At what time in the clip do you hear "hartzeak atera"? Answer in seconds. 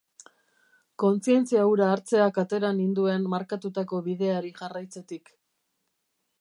1.97-2.73